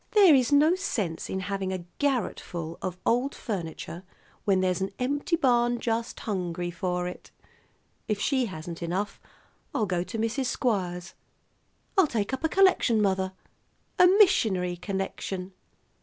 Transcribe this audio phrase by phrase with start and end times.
[0.13, 4.01] There is no sense in having a garret full of old furniture
[4.45, 7.29] when there's an empty barn just hungry for it.
[8.07, 9.19] If she hasn't enough,
[9.75, 10.45] I'll go to Mrs.
[10.47, 11.13] Squires.
[11.99, 13.33] I'll take up a collection, mother,
[13.99, 15.53] a missionary collection."